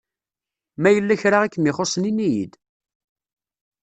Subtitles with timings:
[0.81, 2.51] Ma yella kra i kem-ixuṣsen ini-yi-d!